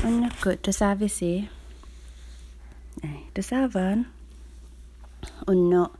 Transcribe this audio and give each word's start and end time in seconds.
Anya 0.00 0.32
ko, 0.40 0.56
to 0.56 0.72
savi 0.72 1.12
si. 1.12 1.44
Ay, 3.04 3.20
to 3.36 3.44
savan. 3.44 4.08
Unno, 5.44 5.92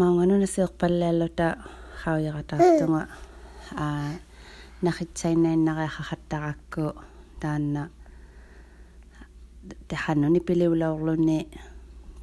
maungano 0.00 0.40
na 0.40 0.48
siyok 0.48 0.72
palelo 0.80 1.28
ta, 1.28 1.60
kao 2.00 2.16
yaka 2.16 2.42
ta, 2.48 2.56
tunga. 2.80 3.04
Ah, 3.76 4.16
nakitsay 4.80 5.36
na 5.36 5.52
yun 5.52 5.68
na 5.68 5.76
kaya 5.76 5.92
kakatak 5.92 6.44
ako, 6.56 6.96
dahan 7.40 7.64
na, 7.76 7.82
dahan 9.88 10.24
no, 10.24 10.32
nipili 10.32 10.64
wala 10.64 10.96
ulo 10.96 11.12
ni, 11.12 11.44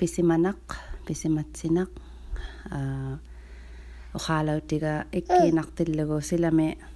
pisimanak, 0.01 0.61
pisimatsinak, 1.05 1.93
ah, 2.73 3.21
ukalaw 4.17 4.57
tiga, 4.65 5.05
ikinak 5.13 5.77
tilago 5.77 6.25
sila 6.25 6.49
me, 6.49 6.73
ah, 6.73 6.89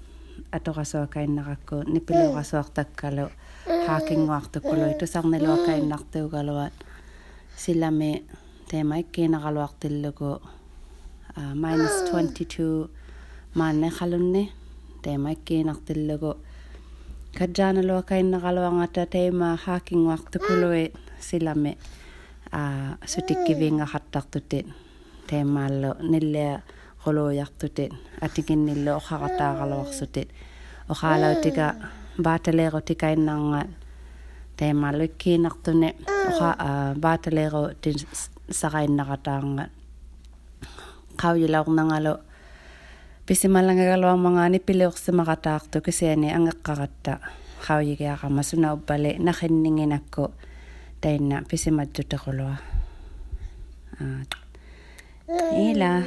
атоқасоакаиннараккуу 0.57 1.83
нипилуорасоартаккалу 1.93 3.27
хаакингуартуккулуй 3.88 4.93
тусарнилуакаиннартуугалуат 5.00 6.73
силами 7.57 8.11
теймайккинералуартиллуку 8.69 10.41
minus 11.36 11.96
22 12.11 12.89
маннехалунни 13.55 14.51
теймайккинартиллуку 15.04 16.32
каджааналуакаиннералуангата 17.38 19.05
теймаа 19.05 19.57
хаакингуартуккулуй 19.57 20.93
силами 21.19 21.77
аа 22.52 22.97
сутиккивингахартартутит 23.05 24.68
теймааллу 25.27 25.91
ниллиа 26.11 26.61
qolo 27.05 27.21
quluuyartutit 27.21 27.93
atikinnille 28.21 28.91
oqaqataaqaluarsutit 29.00 30.29
oqaalautika 30.89 31.73
baataleeru 32.23 32.81
tikainnaangat 32.81 33.69
teemaalukkiinartuni 34.58 35.89
oqa 36.30 36.49
baataleeru 37.02 37.63
tin 37.81 37.95
saqainnaqataangat 38.52 39.71
qaujilaqornangalu 41.21 42.13
писималангагалуармагаани 43.25 44.59
пилиорсимақатаарту 44.59 45.81
кисиани 45.85 46.30
ангеққаратта 46.37 47.13
қаужигиақама 47.67 48.43
суна 48.43 48.73
уппали 48.73 49.15
нахиннингинакку 49.19 50.31
таинна 51.02 51.43
писиматтутеқулуа 51.49 52.58
аа 53.99 54.45
ила 55.67 56.03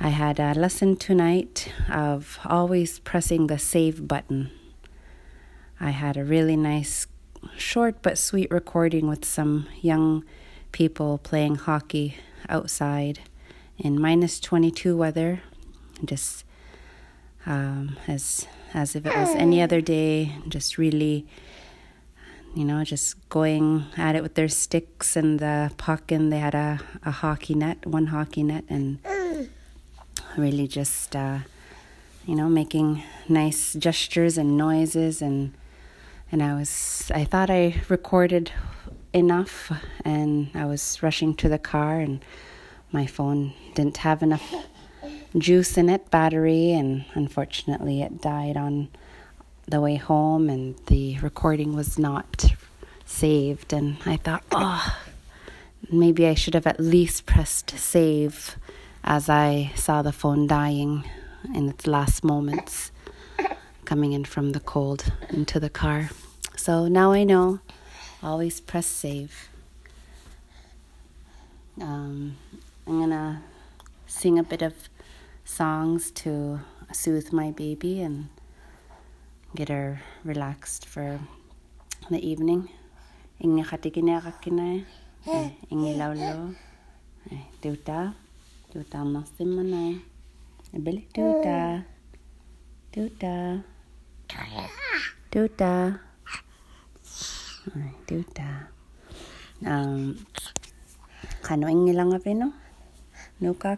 I 0.00 0.08
had 0.08 0.40
a 0.40 0.54
lesson 0.54 0.96
tonight 0.96 1.72
of 1.90 2.38
always 2.44 3.00
pressing 3.00 3.48
the 3.48 3.58
save 3.58 4.08
button. 4.08 4.50
I 5.78 5.90
had 5.90 6.16
a 6.16 6.24
really 6.24 6.56
nice, 6.56 7.06
short 7.58 8.00
but 8.00 8.16
sweet 8.16 8.50
recording 8.50 9.06
with 9.08 9.26
some 9.26 9.66
young 9.82 10.24
people 10.72 11.18
playing 11.18 11.56
hockey 11.56 12.16
outside 12.48 13.20
in 13.76 14.00
minus 14.00 14.40
22 14.40 14.96
weather, 14.96 15.42
just 16.02 16.44
um, 17.44 17.96
as 18.08 18.46
as 18.76 18.94
if 18.94 19.06
it 19.06 19.16
was 19.16 19.34
any 19.36 19.62
other 19.62 19.80
day, 19.80 20.32
just 20.48 20.76
really, 20.76 21.26
you 22.54 22.62
know, 22.62 22.84
just 22.84 23.26
going 23.30 23.86
at 23.96 24.14
it 24.14 24.22
with 24.22 24.34
their 24.34 24.48
sticks 24.48 25.16
and 25.16 25.40
the 25.40 25.72
puck, 25.78 26.12
and 26.12 26.30
they 26.30 26.38
had 26.38 26.54
a, 26.54 26.78
a 27.02 27.10
hockey 27.10 27.54
net, 27.54 27.86
one 27.86 28.08
hockey 28.08 28.42
net, 28.42 28.64
and 28.68 28.98
really 30.36 30.68
just, 30.68 31.16
uh, 31.16 31.38
you 32.26 32.36
know, 32.36 32.50
making 32.50 33.02
nice 33.30 33.72
gestures 33.72 34.36
and 34.36 34.58
noises, 34.58 35.22
and 35.22 35.54
and 36.30 36.42
I 36.42 36.54
was, 36.54 37.10
I 37.14 37.24
thought 37.24 37.48
I 37.50 37.80
recorded 37.88 38.52
enough, 39.14 39.72
and 40.04 40.50
I 40.54 40.66
was 40.66 41.02
rushing 41.02 41.34
to 41.36 41.48
the 41.48 41.58
car, 41.58 42.00
and 42.00 42.22
my 42.92 43.06
phone 43.06 43.54
didn't 43.74 43.98
have 43.98 44.22
enough 44.22 44.54
juice 45.38 45.76
in 45.76 45.88
it, 45.88 46.10
battery, 46.10 46.72
and 46.72 47.04
unfortunately 47.14 48.02
it 48.02 48.20
died 48.20 48.56
on 48.56 48.88
the 49.66 49.80
way 49.80 49.96
home, 49.96 50.48
and 50.48 50.76
the 50.86 51.18
recording 51.18 51.74
was 51.74 51.98
not 51.98 52.54
saved. 53.04 53.72
And 53.72 53.96
I 54.06 54.16
thought, 54.16 54.44
oh, 54.52 54.96
maybe 55.90 56.26
I 56.26 56.34
should 56.34 56.54
have 56.54 56.66
at 56.66 56.80
least 56.80 57.26
pressed 57.26 57.70
save 57.70 58.56
as 59.04 59.28
I 59.28 59.72
saw 59.74 60.02
the 60.02 60.12
phone 60.12 60.46
dying 60.46 61.04
in 61.54 61.68
its 61.68 61.86
last 61.86 62.24
moments 62.24 62.90
coming 63.84 64.12
in 64.12 64.24
from 64.24 64.50
the 64.50 64.60
cold 64.60 65.12
into 65.30 65.60
the 65.60 65.70
car. 65.70 66.10
So 66.56 66.88
now 66.88 67.12
I 67.12 67.22
know 67.22 67.60
always 68.22 68.60
press 68.60 68.86
save. 68.86 69.48
Um, 71.80 72.36
I'm 72.86 73.00
gonna 73.00 73.42
sing 74.06 74.38
a 74.38 74.42
bit 74.42 74.62
of 74.62 74.74
songs 75.46 76.10
to 76.10 76.58
soothe 76.90 77.32
my 77.32 77.52
baby 77.52 78.02
and 78.02 78.28
get 79.54 79.68
her 79.68 80.02
relaxed 80.24 80.84
for 80.84 81.20
the 82.10 82.18
evening. 82.18 82.68
Ingi 83.38 83.62
khatikinerakine, 83.62 84.84
eh, 85.28 85.50
ingi 85.70 85.94
laulo, 85.96 86.54
eh, 87.30 87.46
tuta, 87.62 88.14
tuta 88.72 88.98
eh, 90.74 90.80
bili 90.82 91.06
tuta, 91.14 91.84
tuta, 92.90 93.62
tuta, 95.30 96.00
tuta. 98.06 98.50
Um, 99.64 100.18
kano 101.42 101.68
ingi 101.68 101.94
lang 101.94 102.12
apino? 102.12 102.52
Nuka 103.40 103.76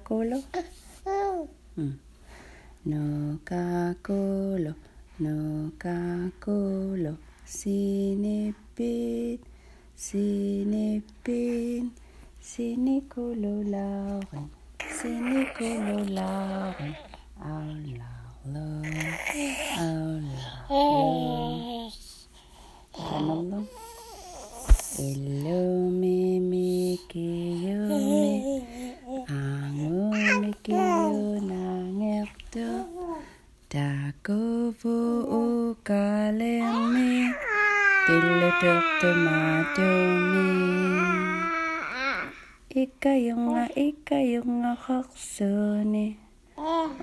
Hmm. 1.79 1.95
No 2.91 3.39
kakolo, 3.47 4.75
no 5.23 5.71
kakolo, 5.79 7.13
sinipid, 7.47 9.39
sinipid, 9.95 11.87
sinikolo 12.43 13.63
lauren, 13.63 14.51
sinikolo 14.99 16.03
lauren, 16.17 16.95
aulalo, 17.39 18.67
ah, 19.79 19.88
takuvu 33.69 35.29
ukalemi, 35.29 37.29
tillutuktu 38.09 39.13
matumi. 39.25 40.49
Ikayunga 42.73 43.69
ikayunga 43.77 44.73
qarsuni, 44.81 46.17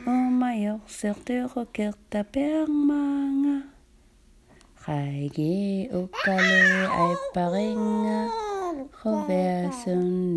umayorsertuqukirta 0.09 2.25
permanga. 2.33 3.69
Qaigi 4.81 5.85
ukale 5.93 6.89
ay 6.89 7.13
paringa, 7.33 8.19
khoversunnerannu. 8.97 10.34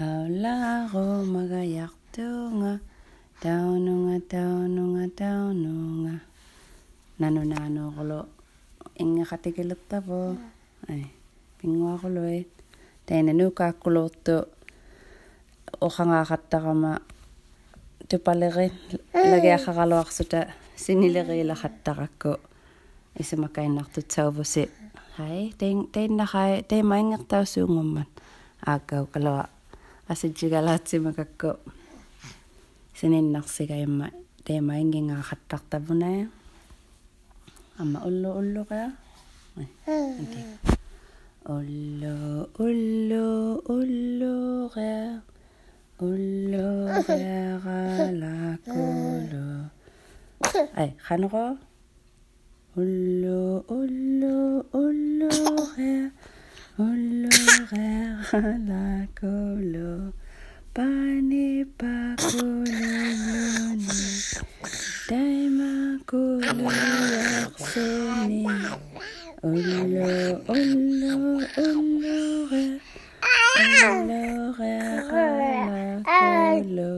Aula 0.00 0.88
ro 0.88 1.28
magayak 1.28 1.92
tunga. 2.08 2.80
Tauno 3.36 4.08
nga 4.08 4.16
tauno 4.32 4.96
nga 4.96 5.04
tauno 5.12 5.72
nga. 6.00 6.16
Nano 7.20 7.44
nano 7.44 7.92
kulo. 7.92 8.24
Inga 8.96 9.28
katikilot 9.28 9.76
tapo. 9.92 10.32
Mm. 10.32 10.88
Ay. 10.88 11.04
Pingwa 11.60 12.00
kulo 12.00 12.24
eh. 12.24 12.48
Taina 13.04 13.36
nuka 13.36 13.76
kuloto. 13.76 14.48
Okangakattaqama. 15.84 17.04
Tupaleri. 18.08 18.72
Mm. 18.72 19.28
Lagiakakaluaqsuta. 19.36 20.48
Sinilerilaqattaqakku. 20.80 22.40
Isimakainnartutsaavosi. 23.20 24.64
Hai. 25.20 25.52
Tein 25.60 25.92
tein 25.92 26.16
nakai. 26.16 26.64
Tein 26.64 26.88
maingertausuungumman. 26.88 28.08
Aakkau 28.64 29.04
kalua. 29.12 29.59
asitsigalaatsimакакку 30.11 31.49
sininnersigaimma 32.99 34.07
teema 34.45 34.73
ingingaaqattaqtavunaa 34.83 36.21
amma 37.81 37.99
Oloraire 56.78 58.32
à 58.32 58.40
la 58.40 59.06
colo, 59.20 60.12
pané 60.72 61.66
pa 61.76 62.16
colonne, 62.16 63.86
taima 65.08 65.98
colo 66.06 66.68
arsoni. 66.68 68.46
Olo, 69.42 70.40
olo, 70.48 71.40
oloraire, 71.58 72.80
oloraire 73.84 75.08
à 75.12 75.26
la 75.74 76.62
colo. 76.62 76.94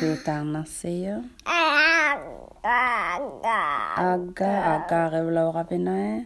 Tout 0.00 0.28
en 0.28 0.54
enseignant. 0.56 1.24
агга 2.64 4.50
агга 4.74 5.10
ревлоорапинаа 5.12 6.24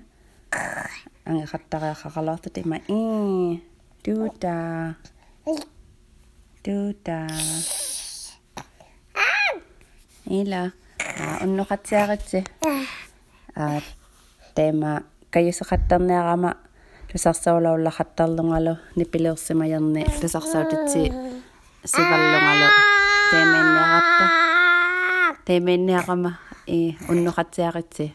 ангеқаттариаққаралаартут 1.26 2.58
има 2.58 2.76
и 2.87 3.61
дута 4.05 4.94
дута 6.64 7.26
ила 10.26 10.73
уннеқатсиаритси 11.43 12.46
а 13.56 13.81
тема 14.55 15.02
кайусеқаттарниарама 15.31 16.56
тусарсаулауллахаттарлунгалу 17.11 18.79
нипилерсимаярни 18.94 20.06
тусарсаутитси 20.20 21.12
сиваллунгалу. 21.85 22.69
Темэннератта 23.31 24.48
temenniaqama 25.49 26.31
i 26.69 26.79
eh, 26.89 27.11
unnoqatsiaqitsi 27.11 28.06